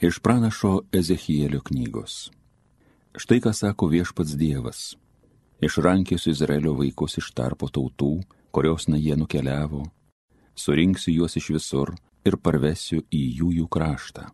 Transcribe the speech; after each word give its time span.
Iš 0.00 0.18
pranašo 0.18 0.80
Ezechielio 0.92 1.60
knygos. 1.60 2.30
Štai 3.16 3.40
ką 3.40 3.52
sako 3.56 3.86
viešpats 3.88 4.36
Dievas. 4.36 4.96
Išrankiosiu 5.60 6.34
Izraelio 6.34 6.74
vaikus 6.76 7.16
iš 7.16 7.30
tarpo 7.32 7.70
tautų, 7.72 8.20
kurios 8.52 8.90
na 8.92 8.98
jie 9.00 9.14
nukeliavo, 9.16 9.86
surinksiu 10.52 11.14
juos 11.14 11.36
iš 11.40 11.48
visur 11.54 11.94
ir 12.28 12.36
parvesiu 12.36 13.00
į 13.08 13.22
jų 13.38 13.48
jų 13.60 13.68
kraštą. 13.72 14.26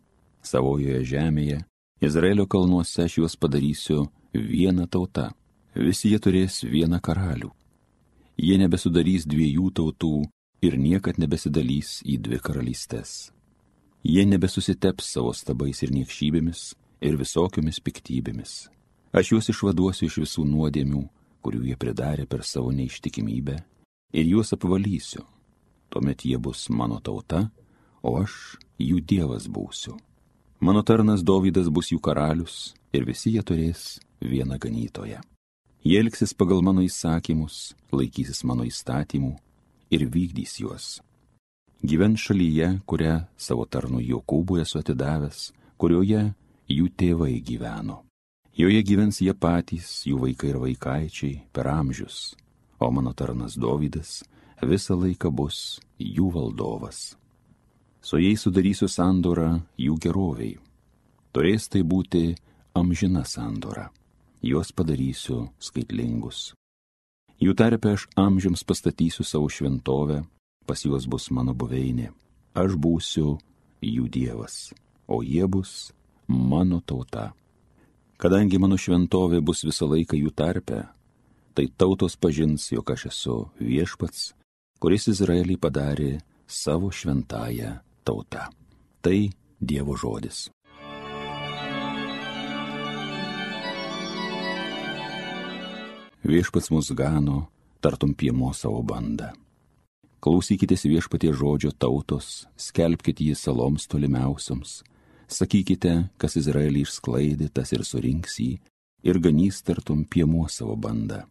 Savojoje 0.43 0.99
žemėje, 1.13 1.61
Izraelio 2.03 2.43
kalnuose 2.43 3.05
aš 3.07 3.21
juos 3.21 3.37
padarysiu 3.39 4.09
vieną 4.33 4.89
tautą. 4.91 5.29
Visi 5.75 6.11
jie 6.11 6.19
turės 6.19 6.59
vieną 6.67 6.99
karalių. 6.99 7.53
Jie 8.35 8.59
nebesudarys 8.59 9.23
dviejų 9.23 9.71
tautų 9.79 10.11
ir 10.59 10.75
niekad 10.75 11.23
nebesidalys 11.23 12.01
į 12.03 12.19
dvi 12.19 12.41
karalystės 12.43 13.31
Jie 14.03 14.25
nebesusiteps 14.27 15.13
savo 15.15 15.29
stabais 15.31 15.79
ir 15.85 15.93
niekšybėmis 15.95 16.73
ir 17.07 17.15
visokiomis 17.15 17.77
piktybėmis. 17.79 18.67
Aš 19.15 19.29
juos 19.31 19.47
išvaduosiu 19.53 20.09
iš 20.09 20.17
visų 20.25 20.43
nuodėmių, 20.43 21.03
kurių 21.39 21.61
jie 21.69 21.77
pridarė 21.79 22.25
per 22.27 22.43
savo 22.43 22.73
neištikimybę, 22.75 23.55
ir 24.11 24.25
juos 24.27 24.51
apvalysiu. 24.57 25.23
Tuomet 25.87 26.25
jie 26.27 26.35
bus 26.35 26.65
mano 26.67 26.99
tauta, 26.99 27.45
o 28.03 28.17
aš 28.19 28.57
jų 28.75 28.99
dievas 29.07 29.47
būsiu. 29.47 29.95
Mano 30.59 30.83
tarnas 30.83 31.23
Dovydas 31.23 31.71
bus 31.71 31.93
jų 31.93 32.01
karalius, 32.03 32.73
ir 32.91 33.07
visi 33.07 33.31
jie 33.37 33.43
turės 33.47 34.01
vieną 34.19 34.59
ganytoją. 34.59 35.23
Jie 35.87 36.03
elgsis 36.03 36.35
pagal 36.35 36.59
mano 36.59 36.83
įsakymus, 36.83 37.71
laikysis 37.95 38.43
mano 38.43 38.67
įstatymų 38.67 39.37
ir 39.95 40.07
vykdys 40.11 40.59
juos 40.59 40.99
gyvens 41.83 42.19
šalyje, 42.19 42.79
kurią 42.87 43.19
savo 43.37 43.65
tarnu 43.65 43.99
Jokūbui 43.99 44.63
esu 44.63 44.79
atidavęs, 44.79 45.51
kurioje 45.77 46.31
jų 46.71 46.87
tėvai 46.97 47.37
gyveno. 47.43 48.03
Joje 48.55 48.83
gyvens 48.85 49.19
jie 49.21 49.33
patys, 49.33 50.03
jų 50.07 50.21
vaikai 50.21 50.53
ir 50.53 50.59
vaikaičiai 50.61 51.41
per 51.51 51.67
amžius, 51.67 52.35
o 52.79 52.91
mano 52.93 53.13
tarnas 53.17 53.57
Dovydas 53.57 54.21
visą 54.63 54.95
laiką 54.95 55.31
bus 55.33 55.79
jų 55.99 56.29
valdovas. 56.31 57.17
Su 58.03 58.19
jais 58.19 58.43
sudarysiu 58.43 58.87
sandorą 58.87 59.63
jų 59.79 59.97
geroviai. 59.99 60.57
Turės 61.33 61.67
tai 61.71 61.81
būti 61.83 62.35
amžina 62.75 63.23
sandora. 63.25 63.89
Juos 64.43 64.71
padarysiu 64.75 65.47
skaitlingus. 65.59 66.53
Jų 67.43 67.55
tarpe 67.59 67.95
aš 67.95 68.07
amžiams 68.19 68.63
pastatysiu 68.67 69.23
savo 69.27 69.49
šventovę, 69.49 70.23
pas 70.65 70.81
juos 70.85 71.07
bus 71.09 71.29
mano 71.31 71.53
buveinė, 71.53 72.11
aš 72.55 72.75
būsiu 72.79 73.37
jų 73.83 74.07
dievas, 74.11 74.73
o 75.07 75.21
jie 75.23 75.45
bus 75.47 75.91
mano 76.27 76.81
tauta. 76.81 77.31
Kadangi 78.17 78.59
mano 78.61 78.77
šventovė 78.79 79.41
bus 79.43 79.65
visą 79.67 79.89
laiką 79.91 80.17
jų 80.19 80.31
tarpe, 80.31 80.85
tai 81.53 81.67
tautos 81.77 82.15
pažins, 82.15 82.69
jog 82.71 82.93
aš 82.95 83.07
esu 83.11 83.37
viešpats, 83.59 84.31
kuris 84.79 85.09
Izraelį 85.11 85.57
padarė 85.59 86.11
savo 86.47 86.91
šventąją 86.91 87.77
tautą. 88.03 88.47
Tai 89.03 89.19
Dievo 89.63 89.95
žodis. 89.95 90.49
Viešpats 96.23 96.71
mus 96.71 96.91
gano, 96.95 97.47
tartum 97.79 98.13
piemo 98.15 98.53
savo 98.55 98.81
bandą. 98.83 99.31
Klausykitės 100.23 100.85
viešpatie 100.87 101.33
žodžio 101.35 101.73
tautos, 101.75 102.45
skelbkite 102.55 103.25
jį 103.27 103.33
saloms 103.35 103.89
tolimiausioms. 103.91 104.77
Sakykite, 105.27 106.07
kas 106.15 106.37
Izraelį 106.39 106.85
išsklaidė, 106.85 107.49
tas 107.51 107.73
ir 107.75 107.83
surinks 107.83 108.37
jį, 108.39 108.53
ir 109.03 109.19
ganys 109.19 109.59
tartum 109.67 110.05
piemuo 110.07 110.45
savo 110.47 110.77
bandą. 110.79 111.25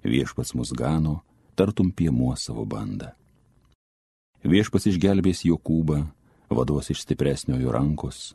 Viešpats 0.00 0.54
mus 0.56 0.72
gano, 0.72 1.18
tartum 1.52 1.92
piemuo 1.92 2.32
savo 2.40 2.64
bandą. 2.64 3.12
Viešpats 4.48 4.88
išgelbės 4.88 5.44
Jokūbą, 5.44 6.00
vados 6.48 6.88
iš 6.94 7.04
stipresniojo 7.04 7.68
rankos. 7.76 8.30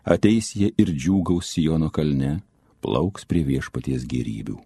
Ateis 0.00 0.54
jie 0.56 0.72
ir 0.80 0.96
džiūgaus 0.96 1.52
Sijono 1.52 1.90
kalne, 1.92 2.38
plauks 2.80 3.28
prie 3.28 3.44
viešpaties 3.44 4.08
gerybių. 4.08 4.56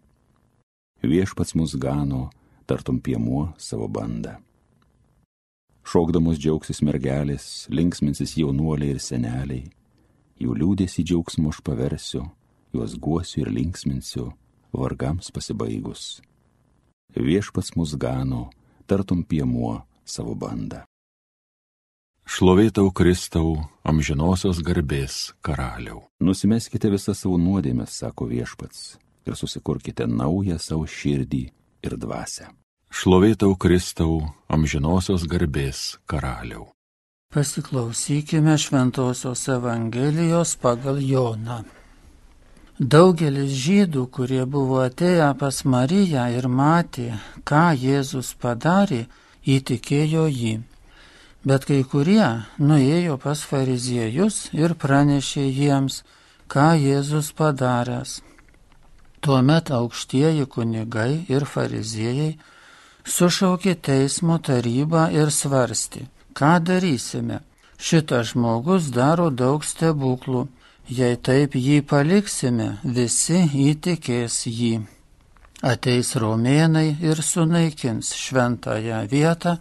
Viešpats 1.03 1.59
mus 1.59 1.75
gano, 1.75 2.29
tartum 2.69 3.01
piemuo 3.01 3.49
savo 3.57 3.89
bandą. 3.89 4.37
Šokdamos 5.89 6.37
džiaugsis 6.37 6.83
mergelės, 6.85 7.45
linksminsis 7.73 8.35
jaunuoliai 8.37 8.93
ir 8.93 9.01
seneliai, 9.01 9.63
jų 10.37 10.57
liūdėsi 10.61 11.01
džiaugsmu 11.09 11.49
aš 11.49 11.63
paversiu, 11.65 12.27
juos 12.77 12.99
guosiu 13.01 13.47
ir 13.47 13.53
linksminsiu, 13.57 14.27
vargams 14.77 15.33
pasibaigus. 15.33 16.21
Viešpats 17.17 17.73
mus 17.81 17.97
gano, 17.97 18.51
tartum 18.85 19.25
piemuo 19.25 19.79
savo 20.05 20.37
bandą. 20.37 20.85
Šlovėtau 22.29 22.93
Kristau, 22.93 23.63
amžinosios 23.81 24.61
garbės 24.61 25.31
karaliau. 25.41 26.03
Nusimeskite 26.21 26.93
visą 26.93 27.17
savo 27.17 27.41
nuodėmę, 27.41 27.89
sako 27.89 28.29
viešpats, 28.29 28.99
ir 29.25 29.41
susikurkite 29.41 30.05
naują 30.05 30.61
savo 30.61 30.85
širdį 30.85 31.47
ir 31.83 31.97
dvasę. 31.97 32.49
Šlovėtau 32.89 33.55
Kristau, 33.61 34.23
amžinosios 34.49 35.27
garbės 35.29 35.99
karaliau. 36.09 36.71
Pasiklausykime 37.29 38.57
Šventojios 38.57 39.43
Evangelijos 39.53 40.55
pagal 40.57 41.03
Joną. 41.05 41.59
Daugelis 42.79 43.53
žydų, 43.59 44.07
kurie 44.09 44.45
buvo 44.47 44.79
atėję 44.87 45.29
pas 45.39 45.65
Mariją 45.65 46.25
ir 46.33 46.49
matė, 46.49 47.19
ką 47.45 47.75
Jėzus 47.75 48.33
padarė, 48.39 49.03
įtikėjo 49.45 50.25
jį. 50.31 50.55
Bet 51.45 51.67
kai 51.69 51.83
kurie 51.85 52.47
nuėjo 52.59 53.19
pas 53.21 53.43
fariziejus 53.51 54.49
ir 54.57 54.75
pranešė 54.79 55.45
jiems, 55.51 56.05
ką 56.49 56.71
Jėzus 56.81 57.35
padaręs. 57.37 58.23
Tuomet 59.21 59.71
aukštieji 59.75 60.47
kunigai 60.47 61.25
ir 61.29 61.45
fariziejai 61.45 62.37
sušaukė 63.09 63.75
teismo 63.89 64.39
tarybą 64.39 65.09
ir 65.15 65.33
svarstė, 65.35 66.07
ką 66.37 66.59
darysime. 66.65 67.41
Šitas 67.79 68.33
žmogus 68.33 68.91
daro 68.91 69.29
daug 69.31 69.65
stebuklų, 69.65 70.49
jei 70.91 71.17
taip 71.17 71.55
jį 71.55 71.81
paliksime, 71.87 72.79
visi 72.83 73.45
įtikės 73.71 74.41
jį. 74.51 74.73
Ateis 75.63 76.15
romėnai 76.19 76.97
ir 77.03 77.23
sunaikins 77.23 78.13
šventąją 78.15 79.05
vietą 79.11 79.57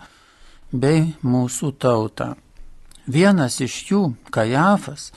bei 0.71 1.13
mūsų 1.23 1.71
tautą. 1.81 2.35
Vienas 3.07 3.61
iš 3.63 3.75
jų, 3.89 4.01
Kajafas, 4.33 5.11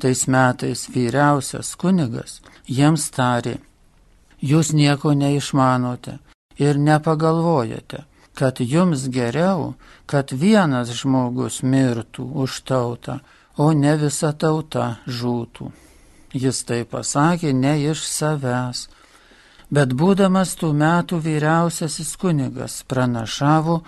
tais 0.00 0.26
metais 0.26 0.88
vyriausias 0.92 1.76
kunigas, 1.78 2.40
jiems 2.66 3.08
tarė, 3.14 3.58
jūs 4.42 4.72
nieko 4.72 5.14
neišmanote 5.14 6.18
ir 6.58 6.78
nepagalvojate, 6.78 8.04
kad 8.34 8.60
jums 8.60 9.08
geriau, 9.08 9.74
kad 10.06 10.32
vienas 10.32 10.92
žmogus 10.96 11.62
mirtų 11.62 12.24
už 12.44 12.62
tautą, 12.68 13.20
o 13.56 13.72
ne 13.72 13.96
visa 14.00 14.32
tauta 14.32 14.96
žūtų. 15.06 15.70
Jis 16.32 16.62
tai 16.64 16.84
pasakė 16.86 17.52
ne 17.52 17.74
iš 17.90 18.04
savęs, 18.06 18.86
bet 19.70 19.94
būdamas 19.94 20.54
tų 20.60 20.72
metų 20.72 21.18
vyriausiasis 21.24 22.14
kunigas 22.16 22.82
pranašavo, 22.88 23.80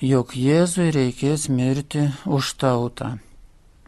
jog 0.00 0.34
Jėzui 0.36 0.90
reikės 0.92 1.48
mirti 1.48 2.10
už 2.26 2.52
tautą. 2.60 3.16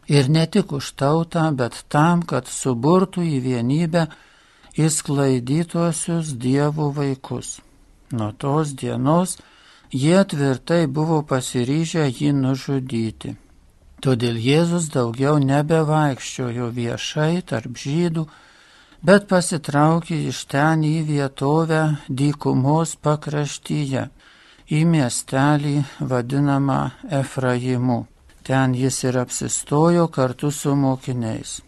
Ir 0.09 0.29
ne 0.29 0.47
tik 0.49 0.71
už 0.73 0.95
tautą, 0.97 1.51
bet 1.53 1.85
tam, 1.87 2.23
kad 2.25 2.49
suburtų 2.49 3.21
į 3.21 3.39
vienybę 3.45 4.07
įsklaidytuosius 4.77 6.35
dievų 6.37 6.91
vaikus. 6.95 7.59
Nuo 8.11 8.31
tos 8.31 8.73
dienos 8.73 9.37
jie 9.91 10.23
tvirtai 10.25 10.87
buvo 10.87 11.21
pasiryžę 11.23 12.05
jį 12.09 12.33
nužudyti. 12.33 13.35
Todėl 13.99 14.37
Jėzus 14.39 14.87
daugiau 14.93 15.39
nebevaikščiojo 15.43 16.69
viešai 16.71 17.41
tarp 17.43 17.75
žydų, 17.75 18.23
bet 19.03 19.27
pasitraukė 19.27 20.21
iš 20.31 20.45
ten 20.51 20.85
į 20.87 21.03
vietovę 21.09 21.81
dykumos 22.07 22.95
pakraštyje, 22.95 24.07
į 24.71 24.79
miestelį 24.85 25.75
vadinamą 25.99 26.81
Efraimu. 27.21 28.05
Ten 28.43 28.73
jis 28.73 29.03
ir 29.03 29.19
apsistojo 29.19 30.07
kartu 30.07 30.49
su 30.51 30.75
mokiniais. 30.75 31.59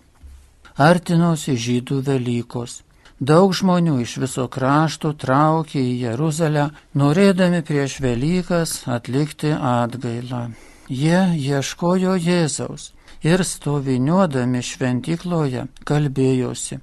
Artinosi 0.78 1.58
žydų 1.60 2.00
Velykos. 2.08 2.80
Daug 3.22 3.52
žmonių 3.54 4.00
iš 4.02 4.16
viso 4.18 4.48
krašto 4.50 5.12
traukė 5.14 5.78
į 5.78 5.90
Jeruzalę, 6.08 6.64
norėdami 6.98 7.60
prieš 7.62 8.00
Velykas 8.02 8.72
atlikti 8.90 9.52
atgailą. 9.54 10.48
Jie 10.90 11.20
ieškojo 11.38 12.16
Jėzaus 12.18 12.88
ir 13.22 13.44
stoviniuodami 13.46 14.64
šventikloje 14.66 15.68
kalbėjosi. 15.86 16.80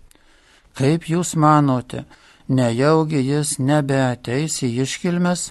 Kaip 0.79 1.09
jūs 1.11 1.35
manote, 1.35 2.05
nejaugi 2.47 3.19
jis 3.19 3.57
nebeateis 3.59 4.61
į 4.63 4.71
iškilmes? 4.85 5.49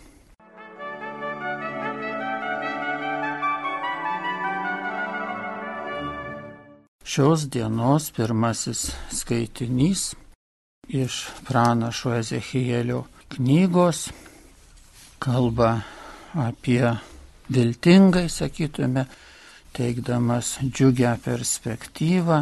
Šios 7.03 7.43
dienos 7.51 8.07
pirmasis 8.15 8.85
skaitinys 9.11 10.13
iš 10.89 11.27
pranašo 11.47 12.13
Ezechielio 12.17 13.03
knygos. 13.33 14.09
Kalba 15.19 15.81
apie 16.37 16.91
viltingai, 17.49 18.29
sakytume, 18.29 19.05
teikdamas 19.77 20.57
džiugę 20.61 21.15
perspektyvą, 21.25 22.39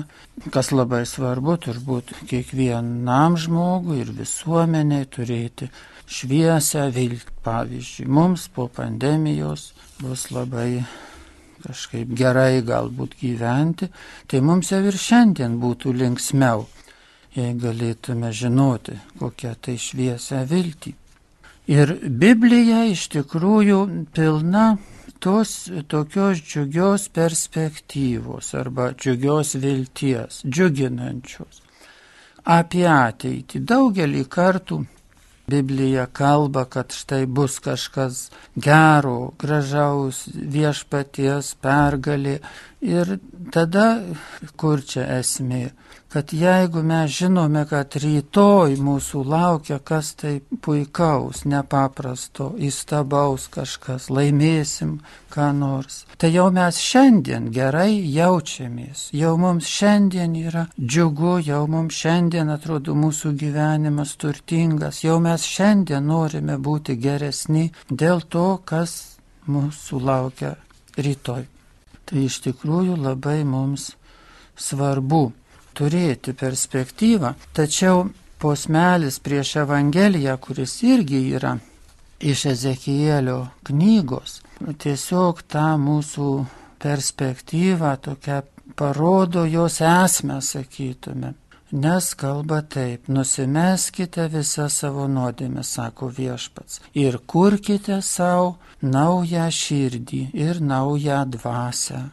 kas 0.53 0.71
labai 0.71 1.03
svarbu 1.07 1.57
turbūt 1.65 2.13
kiekvienam 2.30 3.36
žmogui 3.39 4.01
ir 4.03 4.12
visuomeniai 4.15 5.07
turėti 5.12 5.69
šviesę 6.07 6.89
viltį. 6.95 7.31
Pavyzdžiui, 7.45 8.07
mums 8.09 8.48
po 8.50 8.65
pandemijos 8.74 9.68
bus 10.01 10.31
labai 10.33 10.80
kažkaip 11.62 12.09
gerai 12.18 12.63
galbūt 12.65 13.13
gyventi, 13.19 13.91
tai 14.25 14.41
mums 14.41 14.71
jau 14.74 14.80
ir 14.81 14.98
šiandien 14.98 15.59
būtų 15.62 15.94
linksmiau, 15.94 16.65
jei 17.35 17.53
galėtume 17.59 18.31
žinoti, 18.31 18.95
kokią 19.19 19.55
tai 19.61 19.75
šviesę 19.81 20.45
viltį. 20.49 20.93
Ir 21.75 21.95
Biblija 22.21 22.83
iš 22.91 23.07
tikrųjų 23.15 23.79
pilna 24.15 24.65
tos 25.19 25.53
tokios 25.89 26.41
džiugios 26.45 27.07
perspektyvos 27.09 28.53
arba 28.55 28.91
džiugios 28.93 29.55
vilties, 29.61 30.43
džiuginančios. 30.45 31.63
Apie 32.45 32.85
ateitį 32.85 33.63
daugelį 33.65 34.27
kartų 34.29 34.83
Biblija 35.47 36.05
kalba, 36.05 36.65
kad 36.65 36.93
štai 36.93 37.25
bus 37.25 37.59
kažkas 37.61 38.29
gero, 38.55 39.33
gražaus, 39.38 40.23
viešpaties 40.33 41.51
pergalė. 41.61 42.39
Ir 42.81 43.17
tada 43.53 43.85
kur 44.57 44.81
čia 44.81 45.05
esmė? 45.19 45.67
Kad 46.09 46.33
jeigu 46.33 46.83
mes 46.83 47.11
žinome, 47.11 47.65
kad 47.67 47.95
rytoj 47.99 48.77
mūsų 48.79 49.23
laukia 49.27 49.79
kas 49.83 50.13
tai 50.15 50.37
puikaus, 50.63 51.43
nepaprasto, 51.49 52.53
įstabaus 52.55 53.49
kažkas, 53.51 54.07
laimėsim 54.13 54.99
ką 55.33 55.49
nors, 55.57 56.03
tai 56.17 56.31
jau 56.31 56.47
mes 56.55 56.79
šiandien 56.79 57.49
gerai 57.51 57.97
jaučiamės, 58.15 59.09
jau 59.11 59.33
mums 59.41 59.67
šiandien 59.67 60.37
yra 60.39 60.67
džiugu, 60.79 61.39
jau 61.49 61.65
mums 61.67 61.99
šiandien 61.99 62.53
atrodo 62.53 62.95
mūsų 62.95 63.33
gyvenimas 63.41 64.15
turtingas, 64.21 65.03
jau 65.03 65.19
mes 65.19 65.43
šiandien 65.43 66.07
norime 66.07 66.55
būti 66.55 66.95
geresni 66.95 67.71
dėl 67.89 68.23
to, 68.29 68.47
kas 68.63 69.17
mūsų 69.51 69.99
laukia 69.99 70.55
rytoj. 70.95 71.43
Tai 72.05 72.21
iš 72.21 72.43
tikrųjų 72.45 72.99
labai 73.01 73.41
mums 73.43 73.95
svarbu 74.55 75.31
turėti 75.77 76.33
perspektyvą, 76.38 77.33
tačiau 77.54 78.06
posmelis 78.42 79.19
prieš 79.19 79.56
Evangeliją, 79.63 80.38
kuris 80.42 80.80
irgi 80.83 81.22
yra 81.38 81.56
iš 82.19 82.45
Ezekielio 82.54 83.39
knygos, 83.68 84.42
tiesiog 84.81 85.42
tą 85.51 85.69
mūsų 85.81 86.30
perspektyvą 86.81 87.95
tokią 88.07 88.42
parodo 88.75 89.45
jos 89.45 89.81
esmę, 89.81 90.42
sakytume. 90.42 91.33
Nes 91.72 92.13
kalba 92.16 92.62
taip, 92.62 93.07
nusimeskite 93.10 94.27
visą 94.31 94.68
savo 94.69 95.07
nuodėmę, 95.12 95.63
sako 95.63 96.12
viešpats, 96.18 96.80
ir 96.94 97.18
kurkite 97.33 97.98
savo 98.06 98.56
naują 98.81 99.48
širdį 99.62 100.22
ir 100.45 100.62
naują 100.62 101.24
dvasę 101.36 102.04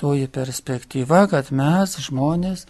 toji 0.00 0.28
perspektyva, 0.32 1.26
kad 1.28 1.50
mes 1.52 1.96
žmonės 2.06 2.64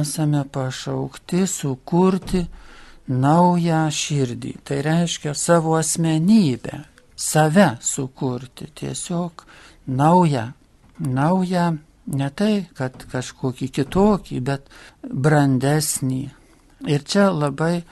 esame 0.00 0.44
pašaukti 0.52 1.44
sukurti 1.50 2.46
naują 3.10 3.82
širdį. 3.92 4.54
Tai 4.64 4.80
reiškia 4.86 5.34
savo 5.34 5.76
asmenybę, 5.78 6.84
save 7.16 7.68
sukurti, 7.84 8.70
tiesiog 8.74 9.44
naują, 9.86 10.46
naują, 10.98 11.66
ne 12.06 12.30
tai, 12.30 12.54
kad 12.74 12.96
kažkokį 13.12 13.68
kitokį, 13.76 14.40
bet 14.40 14.70
brandesnį. 15.04 16.22
Ir 16.88 17.04
čia 17.04 17.28
labai 17.28 17.82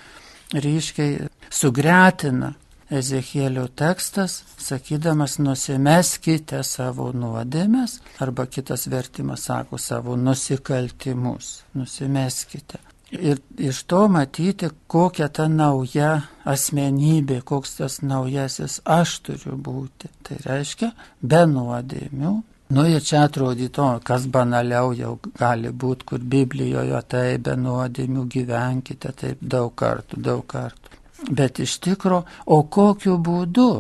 ryškiai 0.55 1.29
sugretina 1.53 2.55
Ezekielio 2.91 3.67
tekstas, 3.69 4.43
sakydamas 4.57 5.37
nusimeskite 5.39 6.63
savo 6.65 7.11
nuodėmės, 7.13 7.99
arba 8.25 8.47
kitas 8.49 8.87
vertimas 8.89 9.45
sako 9.51 9.77
savo 9.79 10.17
nusikaltimus, 10.17 11.51
nusimeskite. 11.77 12.81
Ir 13.13 13.41
iš 13.57 13.83
to 13.89 14.03
matyti, 14.13 14.69
kokia 14.87 15.29
ta 15.29 15.49
nauja 15.49 16.11
asmenybė, 16.45 17.41
koks 17.45 17.79
tas 17.79 18.01
naujasis 18.03 18.81
aš 18.85 19.21
turiu 19.25 19.57
būti. 19.57 20.11
Tai 20.25 20.41
reiškia, 20.45 20.93
be 21.21 21.45
nuodėmių. 21.49 22.35
Nu 22.77 22.85
ir 22.85 23.01
čia 23.01 23.23
atrodytų, 23.25 23.87
kas 24.05 24.27
banaliau 24.29 24.93
jau 24.97 25.15
gali 25.41 25.73
būti, 25.73 26.05
kur 26.11 26.21
Biblijoje 26.21 27.01
tai 27.09 27.39
be 27.41 27.57
nuodėmių 27.57 28.27
gyvenkite 28.35 29.13
taip 29.17 29.41
daug 29.41 29.73
kartų, 29.73 30.21
daug 30.21 30.45
kartų. 30.45 30.98
Bet 31.27 31.59
iš 31.59 31.79
tikro, 31.83 32.23
o 32.47 32.61
kokiu 32.71 33.17
būdu? 33.19 33.71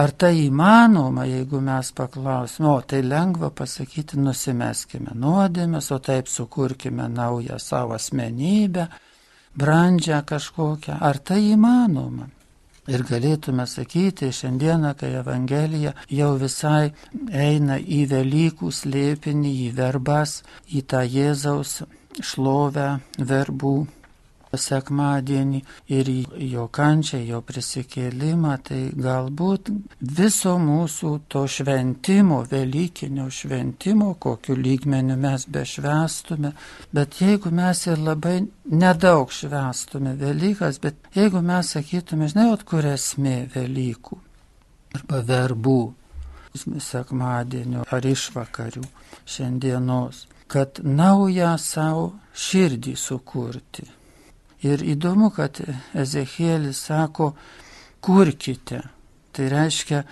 Ar 0.00 0.12
tai 0.16 0.46
įmanoma, 0.46 1.26
jeigu 1.28 1.60
mes 1.60 1.90
paklausime, 1.92 2.70
o 2.72 2.78
tai 2.80 3.02
lengva 3.04 3.50
pasakyti, 3.52 4.16
nusimeskime 4.16 5.12
nuodėmės, 5.12 5.90
o 5.92 5.98
taip 6.00 6.30
sukurkime 6.32 7.08
naują 7.12 7.58
savo 7.60 7.98
asmenybę, 7.98 8.88
brandžią 9.60 10.22
kažkokią. 10.24 10.96
Ar 11.00 11.20
tai 11.20 11.42
įmanoma? 11.50 12.30
Ir 12.86 13.02
galėtume 13.02 13.66
sakyti, 13.66 14.30
šiandieną, 14.32 14.94
kai 14.96 15.10
Evangelija 15.20 15.92
jau 16.08 16.32
visai 16.40 16.92
eina 17.28 17.76
į 17.76 18.04
Velykų 18.12 18.70
slėpinį, 18.72 19.52
į 19.66 19.70
verbas, 19.76 20.38
į 20.70 20.84
tą 20.86 21.02
Jėzaus 21.02 21.80
šlovę 22.22 22.88
verbų 23.18 23.76
sekmadienį 24.54 25.60
ir 25.92 26.10
jo 26.46 26.66
kančią, 26.72 27.18
jo 27.26 27.40
prisikėlimą, 27.46 28.54
tai 28.68 28.80
galbūt 28.94 29.70
viso 30.00 30.56
mūsų 30.62 31.12
to 31.32 31.46
šventimo, 31.50 32.42
Velykinio 32.50 33.26
šventimo, 33.30 34.12
kokiu 34.22 34.56
lygmeniu 34.56 35.16
mes 35.20 35.48
bešvestume, 35.50 36.52
bet 36.94 37.20
jeigu 37.20 37.50
mes 37.50 37.82
ir 37.86 37.98
labai 37.98 38.38
nedaug 38.70 39.32
švestume 39.34 40.14
Velykas, 40.20 40.80
bet 40.82 41.10
jeigu 41.16 41.42
mes 41.42 41.74
sakytume, 41.76 42.30
žinai, 42.30 42.52
at 42.54 42.64
kur 42.68 42.86
esmė 42.86 43.38
Velykų 43.54 44.22
arba 44.96 45.20
verbų, 45.28 45.80
sekmadienio 46.80 47.84
ar 47.92 48.06
išvakarių 48.06 48.84
šiandienos, 49.28 50.24
kad 50.48 50.80
naują 50.80 51.56
savo 51.60 52.06
širdį 52.32 52.94
sukurti 52.96 53.84
Ir 54.66 54.82
įdomu, 54.94 55.30
kad 55.34 55.60
Ezekielis 55.94 56.80
sako, 56.88 57.32
kurkite. 58.00 58.82
Tai 59.32 59.48
reiškia 59.52 60.02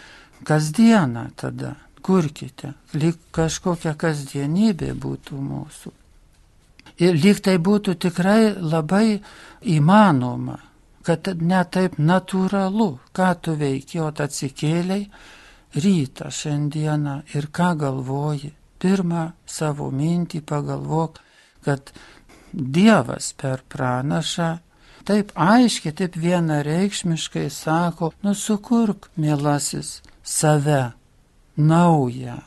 kasdieną 0.44 1.30
tada, 1.40 1.74
kurkite. 2.04 2.74
Lyg 2.94 3.18
kažkokia 3.34 3.94
kasdienybė 3.98 4.92
būtų 5.00 5.40
mūsų. 5.40 5.92
Ir 7.02 7.16
lyg 7.18 7.40
tai 7.42 7.56
būtų 7.58 7.96
tikrai 8.04 8.54
labai 8.54 9.18
įmanoma, 9.74 10.58
kad 11.02 11.26
ne 11.40 11.62
taip 11.64 11.96
natūralu, 11.98 12.90
ką 13.16 13.30
tu 13.42 13.56
veiki, 13.58 13.98
o 14.04 14.12
atsikėliai 14.12 15.08
rytą 15.74 16.30
šiandieną 16.30 17.16
ir 17.34 17.48
ką 17.50 17.72
galvoji. 17.80 18.52
Pirmą 18.78 19.30
savo 19.48 19.88
mintį 19.90 20.42
pagalvok, 20.46 21.18
kad 21.64 21.90
Dievas 22.54 23.32
per 23.34 23.64
pranašą 23.68 24.50
taip 25.04 25.32
aiškiai, 25.34 25.92
taip 25.92 26.16
vienareikšmiškai 26.16 27.48
sako, 27.50 28.12
nusukurk, 28.22 29.10
mielasis, 29.20 29.98
save, 30.22 30.94
naują, 31.56 32.38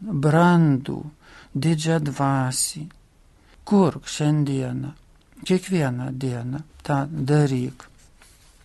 brandų, 0.00 1.00
didžią 1.54 1.98
dvasį. 2.08 2.86
Kurk 3.68 4.08
šiandieną, 4.08 4.94
kiekvieną 5.44 6.12
dieną 6.16 6.62
tą 6.82 7.02
daryk. 7.10 7.84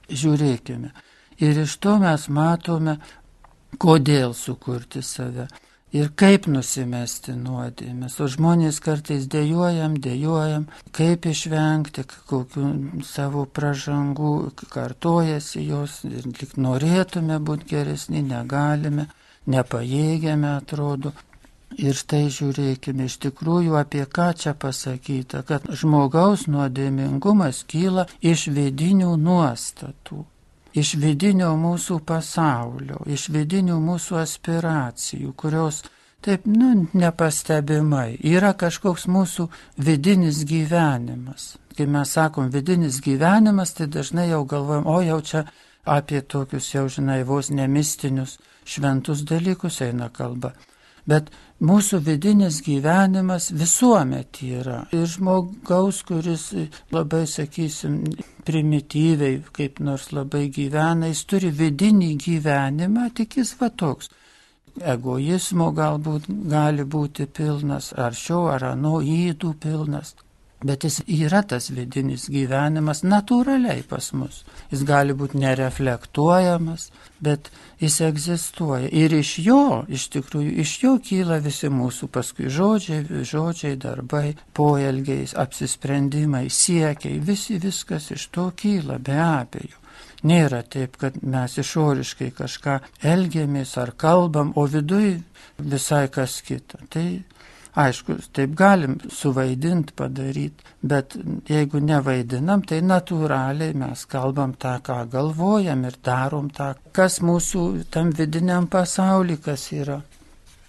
Žiūrėkime. 0.07 0.93
Ir 1.43 1.59
iš 1.65 1.75
to 1.83 1.97
mes 1.99 2.29
matome, 2.29 2.99
kodėl 3.81 4.35
sukurti 4.37 5.01
save. 5.03 5.49
Ir 5.93 6.09
kaip 6.19 6.47
nusimesti 6.49 7.35
nuodėmės. 7.37 8.17
O 8.23 8.27
žmonės 8.31 8.79
kartais 8.83 9.27
dėjojam, 9.31 9.97
dėjojam, 10.01 10.67
kaip 10.95 11.27
išvengti 11.29 12.05
kokių 12.29 12.69
savo 13.07 13.45
pražangų, 13.45 14.33
kartojasi 14.73 15.67
jos 15.67 16.01
ir 16.09 16.25
lik 16.31 16.57
norėtume 16.57 17.37
būti 17.39 17.69
geresni, 17.75 18.25
negalime, 18.25 19.07
nepajėgiame 19.45 20.57
atrodo. 20.57 21.13
Ir 21.73 21.97
štai 21.97 22.27
žiūrėkime 22.29 23.07
iš 23.09 23.15
tikrųjų 23.23 23.79
apie 23.79 24.03
ką 24.05 24.27
čia 24.37 24.53
pasakyta, 24.53 25.41
kad 25.47 25.65
žmogaus 25.73 26.45
nuodėmingumas 26.45 27.63
kyla 27.65 28.05
iš 28.21 28.45
vidinių 28.53 29.15
nuostatų 29.17 30.21
iš 30.73 30.95
vidinio 31.01 31.53
mūsų 31.59 31.99
pasaulio, 32.05 33.01
iš 33.05 33.27
vidinių 33.33 33.77
mūsų 33.81 34.19
aspiracijų, 34.23 35.33
kurios 35.37 35.83
taip, 36.23 36.47
nu, 36.49 36.87
nepastebimai 36.93 38.17
yra 38.23 38.53
kažkoks 38.57 39.07
mūsų 39.11 39.49
vidinis 39.77 40.43
gyvenimas. 40.49 41.53
Kai 41.77 41.87
mes 41.89 42.13
sakom 42.13 42.51
vidinis 42.53 42.99
gyvenimas, 43.01 43.73
tai 43.73 43.87
dažnai 43.89 44.29
jau 44.29 44.43
galvojam, 44.45 44.87
o 44.87 44.99
jau 45.01 45.21
čia 45.21 45.45
apie 45.85 46.21
tokius 46.21 46.69
jau, 46.73 46.85
žinai, 46.89 47.23
vos 47.27 47.49
nemistinius 47.49 48.37
šventus 48.65 49.25
dalykus 49.27 49.81
eina 49.81 50.09
kalba. 50.13 50.53
Bet 51.09 51.29
mūsų 51.59 51.99
vidinis 52.05 52.61
gyvenimas 52.63 53.49
visuomet 53.51 54.39
yra. 54.47 54.83
Ir 54.95 55.07
žmogaus, 55.11 56.01
kuris 56.07 56.49
labai, 56.95 57.25
sakysim, 57.27 58.01
primityviai, 58.47 59.41
kaip 59.55 59.81
nors 59.83 60.11
labai 60.15 60.47
gyvena, 60.53 61.11
jis 61.11 61.23
turi 61.27 61.51
vidinį 61.51 62.13
gyvenimą, 62.23 63.09
tik 63.19 63.39
jis 63.41 63.55
va 63.59 63.71
toks. 63.83 64.11
Egoizmo 64.79 65.69
galbūt 65.75 66.29
gali 66.49 66.85
būti 66.95 67.27
pilnas, 67.29 67.91
ar 67.93 68.15
šio, 68.17 68.47
ar 68.55 68.71
ano 68.71 68.99
įdų 69.05 69.53
pilnas. 69.61 70.15
Bet 70.63 70.85
jis 70.87 71.01
yra 71.11 71.41
tas 71.43 71.67
vidinis 71.75 72.29
gyvenimas 72.31 73.01
natūraliai 73.03 73.83
pas 73.87 74.05
mus. 74.15 74.43
Jis 74.71 74.85
gali 74.87 75.15
būti 75.17 75.41
nereflektuojamas, 75.41 76.85
bet 77.23 77.49
jis 77.83 77.99
egzistuoja. 78.07 78.87
Ir 78.87 79.15
iš 79.17 79.33
jo, 79.43 79.83
iš 79.91 80.07
tikrųjų, 80.15 80.55
iš 80.63 80.73
jo 80.85 80.95
kyla 81.03 81.41
visi 81.43 81.67
mūsų 81.67 82.07
paskui 82.15 82.47
žodžiai, 82.47 83.03
žodžiai, 83.27 83.75
darbai, 83.75 84.37
poelgiai, 84.55 85.27
apsisprendimai, 85.43 86.47
siekiai, 86.47 87.19
visi 87.19 87.59
viskas 87.59 88.11
iš 88.15 88.29
to 88.31 88.49
kyla, 88.55 88.99
be 89.03 89.19
abejo. 89.19 89.79
Nėra 90.23 90.61
taip, 90.63 90.95
kad 91.01 91.17
mes 91.19 91.57
išoriškai 91.59 92.29
kažką 92.37 92.77
elgiamės 93.11 93.75
ar 93.81 93.91
kalbam, 93.99 94.53
o 94.55 94.63
viduj 94.71 95.17
visai 95.59 96.07
kas 96.07 96.39
kita. 96.47 96.79
Tai 96.89 97.07
Aišku, 97.73 98.19
taip 98.29 98.51
galim 98.53 98.99
suvaidinti, 99.09 99.95
padaryti, 99.97 100.65
bet 100.85 101.15
jeigu 101.49 101.79
nevaidinam, 101.81 102.61
tai 102.69 102.83
natūraliai 102.85 103.73
mes 103.73 104.03
kalbam 104.11 104.53
tą, 104.61 104.75
ką 104.85 104.99
galvojam 105.09 105.87
ir 105.89 105.97
darom 106.05 106.51
tą, 106.53 106.75
kas 106.93 107.17
mūsų 107.25 107.63
tam 107.89 108.11
vidiniam 108.13 108.67
pasauliu, 108.69 109.39
kas 109.41 109.71
yra. 109.73 110.03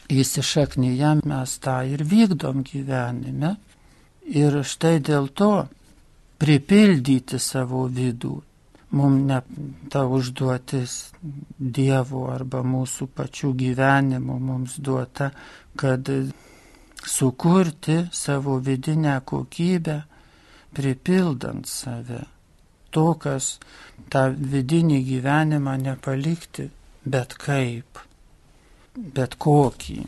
Įsišaknyje 0.09 1.11
mes 1.29 1.59
tą 1.65 1.77
ir 1.93 2.05
vykdom 2.09 2.65
gyvenime. 2.65 3.53
Ir 4.25 4.57
štai 4.65 4.97
dėl 5.05 5.29
to 5.37 5.53
pripildyti 6.41 7.37
savo 7.41 7.85
vidų. 7.93 8.35
Mums 8.95 9.27
ne 9.29 9.43
ta 9.91 10.05
užduotis 10.07 10.97
Dievo 11.59 12.29
arba 12.31 12.63
mūsų 12.65 13.09
pačių 13.13 13.53
gyvenimo 13.59 14.39
mums 14.39 14.79
duota, 14.79 15.33
kad 15.77 16.09
sukurti 17.07 18.07
savo 18.13 18.59
vidinę 18.59 19.21
kokybę, 19.25 20.03
pripildant 20.75 21.69
save. 21.69 22.25
To, 22.91 23.15
kas 23.19 23.59
tą 24.11 24.29
vidinį 24.35 25.01
gyvenimą 25.07 25.75
nepalikti, 25.83 26.69
bet 27.05 27.35
kaip, 27.39 27.99
bet 28.95 29.35
kokį, 29.43 29.99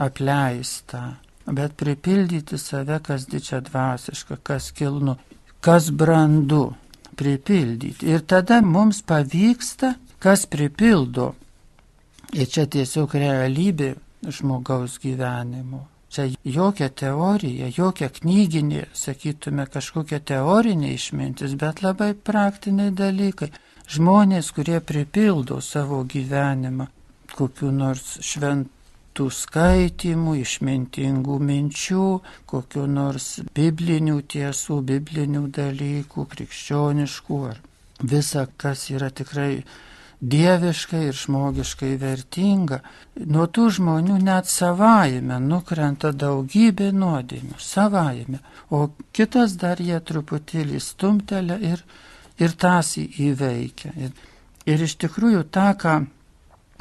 apleistą, 0.00 1.02
bet 1.46 1.76
pripildyti 1.76 2.58
save, 2.58 2.98
kas 3.04 3.28
dičia 3.28 3.60
dvasiška, 3.60 4.40
kas 4.42 4.70
kilnu, 4.72 5.18
kas 5.60 5.90
brandu, 5.90 6.72
pripildyti. 7.16 8.08
Ir 8.08 8.24
tada 8.26 8.60
mums 8.64 9.02
pavyksta, 9.06 9.94
kas 10.18 10.46
pripildo. 10.50 11.34
Ir 12.34 12.48
čia 12.50 12.64
tiesiog 12.66 13.14
realybė 13.14 13.94
žmogaus 14.32 14.96
gyvenimo. 15.02 15.84
Čia 16.14 16.28
jokia 16.46 16.88
teorija, 17.02 17.70
jokia 17.74 18.08
knyginė, 18.14 18.84
sakytume, 18.94 19.66
kažkokia 19.66 20.20
teorinė 20.22 20.92
išmintis, 20.94 21.56
bet 21.58 21.82
labai 21.82 22.12
praktiniai 22.14 22.94
dalykai. 22.94 23.50
Žmonės, 23.94 24.52
kurie 24.54 24.78
pripildo 24.80 25.58
savo 25.60 26.04
gyvenimą 26.08 26.86
kokiu 27.34 27.70
nors 27.74 28.18
šventų 28.24 29.26
skaitimų, 29.38 30.36
išmintingų 30.42 31.38
minčių, 31.48 32.06
kokiu 32.50 32.86
nors 32.90 33.28
biblinių 33.56 34.20
tiesų, 34.34 34.80
biblinių 34.90 35.46
dalykų, 35.58 36.26
krikščioniškų 36.34 37.40
ar 37.50 37.60
visa, 38.14 38.46
kas 38.56 38.88
yra 38.94 39.10
tikrai 39.10 39.64
dieviškai 40.32 41.02
ir 41.08 41.16
žmogiškai 41.18 41.92
vertinga, 42.00 42.80
nuo 43.26 43.44
tų 43.46 43.68
žmonių 43.78 44.16
net 44.24 44.48
savaime 44.48 45.38
nukrenta 45.42 46.12
daugybė 46.12 46.90
nuodėmių, 46.96 47.58
savaime, 47.60 48.40
o 48.70 48.88
kitas 49.12 49.58
dar 49.60 49.82
jie 49.82 50.00
truputėlį 50.00 50.80
stumtelė 50.80 51.58
ir, 51.72 51.84
ir 52.40 52.56
tas 52.56 52.94
įveikia. 52.98 53.92
Ir, 54.06 54.14
ir 54.66 54.86
iš 54.88 54.96
tikrųjų 55.04 55.44
tą, 55.52 55.70
ką 55.80 55.96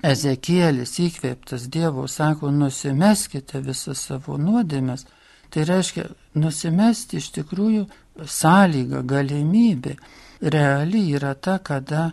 Ezekielis 0.04 0.98
įkvėptas 1.00 1.70
Dievo 1.72 2.10
sako, 2.12 2.50
nusimeskite 2.52 3.62
visą 3.64 3.94
savo 3.96 4.36
nuodėmės, 4.36 5.06
tai 5.54 5.64
reiškia 5.70 6.10
nusimesti 6.36 7.22
iš 7.22 7.30
tikrųjų 7.38 7.86
sąlyga, 8.28 9.00
galimybė 9.08 9.96
reali 10.44 11.06
yra 11.16 11.34
ta, 11.40 11.60
kada 11.64 12.12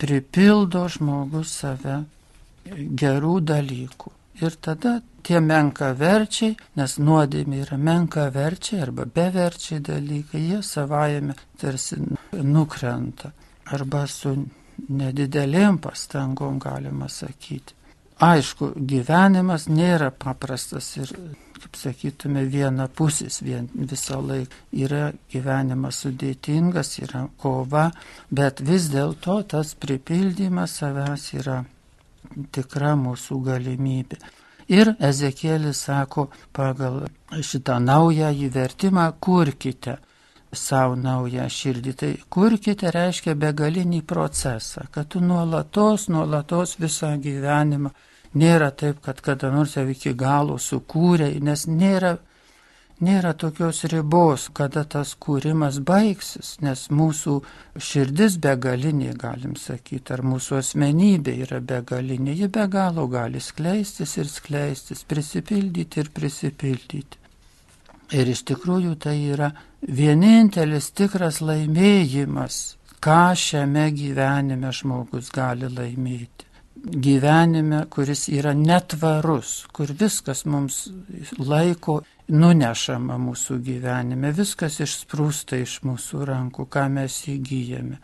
pripildo 0.00 0.86
žmogus 0.88 1.52
save 1.62 2.00
gerų 3.02 3.34
dalykų. 3.50 4.12
Ir 4.40 4.56
tada 4.64 5.00
tie 5.26 5.40
menka 5.44 5.90
verčiai, 5.96 6.54
nes 6.80 6.96
nuodėmė 7.00 7.60
yra 7.66 7.76
menka 7.76 8.28
verčiai 8.32 8.80
arba 8.86 9.04
beverčiai 9.04 9.82
dalykai, 9.84 10.40
jie 10.40 10.62
savajame 10.64 11.36
tarsi 11.60 12.00
nukrenta 12.32 13.32
arba 13.74 14.06
su 14.08 14.32
nedidelėm 14.88 15.78
pastangom 15.84 16.58
galima 16.62 17.08
sakyti. 17.12 17.76
Aišku, 18.20 18.74
gyvenimas 18.76 19.64
nėra 19.72 20.10
paprastas 20.12 20.90
ir 21.00 21.12
kaip 21.60 21.76
sakytume, 21.76 22.42
vienapusis 22.52 23.40
vien 23.44 23.68
visą 23.72 24.18
laiką. 24.20 24.58
Yra 24.76 25.10
gyvenimas 25.32 26.02
sudėtingas, 26.04 26.98
yra 27.00 27.26
kova, 27.40 27.90
bet 28.28 28.60
vis 28.60 28.90
dėlto 28.92 29.40
tas 29.48 29.72
pripildymas 29.80 30.76
savęs 30.80 31.24
yra 31.38 31.62
tikra 32.52 32.92
mūsų 33.00 33.40
galimybė. 33.48 34.20
Ir 34.70 34.92
Ezekėlis 35.00 35.80
sako 35.88 36.28
pagal 36.54 37.02
šitą 37.40 37.80
naują 37.82 38.30
įvertimą, 38.46 39.08
kurkite 39.18 39.96
savo 40.52 40.94
naują 40.94 41.48
širdį. 41.48 41.96
Tai 42.02 42.12
kurkite 42.28 42.92
reiškia 42.94 43.34
begalinį 43.34 44.04
procesą, 44.06 44.86
kad 44.92 45.08
tu 45.10 45.24
nuolatos, 45.24 46.08
nuolatos 46.12 46.76
visą 46.78 47.16
gyvenimą 47.18 47.90
Nėra 48.30 48.70
taip, 48.70 49.00
kad 49.02 49.20
kada 49.26 49.48
nors 49.50 49.72
jau 49.74 49.88
iki 49.90 50.12
galo 50.14 50.54
sukūrė, 50.62 51.32
nes 51.42 51.64
nėra, 51.66 52.12
nėra 53.02 53.32
tokios 53.34 53.82
ribos, 53.90 54.44
kada 54.54 54.84
tas 54.86 55.16
kūrimas 55.18 55.80
baigsis, 55.82 56.52
nes 56.62 56.84
mūsų 56.94 57.40
širdis 57.74 58.36
begalinė, 58.38 59.16
galim 59.18 59.56
sakyti, 59.58 60.14
ar 60.14 60.22
mūsų 60.22 60.60
asmenybė 60.60 61.34
yra 61.42 61.58
begalinė, 61.58 62.36
ji 62.38 62.46
be 62.54 62.68
galo 62.70 63.08
gali 63.10 63.42
skleistis 63.42 64.14
ir 64.22 64.30
skleistis, 64.30 65.02
prisipildyti 65.02 66.04
ir 66.04 66.10
prisipildyti. 66.14 67.18
Ir 68.14 68.30
iš 68.30 68.44
tikrųjų 68.46 68.94
tai 69.06 69.16
yra 69.32 69.50
vienintelis 69.82 70.92
tikras 70.94 71.40
laimėjimas, 71.42 72.60
ką 73.02 73.34
šiame 73.34 73.88
gyvenime 73.90 74.70
žmogus 74.74 75.32
gali 75.34 75.66
laimėti 75.70 76.49
gyvenime, 76.84 77.84
kuris 77.90 78.28
yra 78.28 78.52
netvarus, 78.56 79.66
kur 79.72 79.90
viskas 80.00 80.44
mums 80.44 80.86
laiko 81.38 82.00
nunešama 82.30 83.18
mūsų 83.20 83.58
gyvenime, 83.64 84.32
viskas 84.36 84.80
išsprūsta 84.80 85.60
iš 85.60 85.80
mūsų 85.86 86.24
rankų, 86.30 86.66
ką 86.70 86.86
mes 86.92 87.16
įgyjame. 87.30 87.98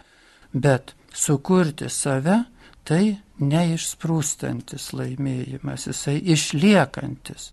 Bet 0.52 0.94
sukurti 1.14 1.88
save, 1.92 2.42
tai 2.86 3.18
neišsprūstantis 3.42 4.92
laimėjimas, 4.96 5.86
jisai 5.90 6.18
išliekantis. 6.34 7.52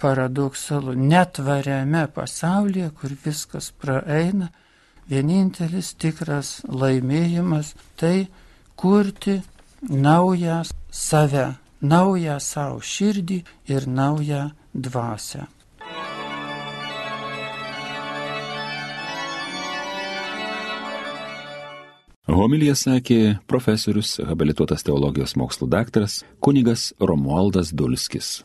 Paradoksalu, 0.00 0.94
netvariame 0.96 2.06
pasaulyje, 2.14 2.88
kur 2.96 3.12
viskas 3.24 3.72
praeina, 3.76 4.48
vienintelis 5.10 5.92
tikras 6.00 6.62
laimėjimas 6.68 7.74
tai 8.00 8.28
kurti 8.78 9.42
naują 9.88 10.62
save, 10.90 11.54
naują 11.82 12.38
savo 12.40 12.78
širdį 12.80 13.42
ir 13.68 13.88
naują 13.88 14.50
dvasę. 14.74 15.46
Homilija 22.32 22.72
sakė 22.78 23.38
profesorius, 23.50 24.14
habilituotas 24.24 24.86
teologijos 24.86 25.34
mokslų 25.36 25.68
daktaras 25.68 26.22
kunigas 26.40 26.92
Romualdas 27.00 27.74
Dulskis. 27.74 28.40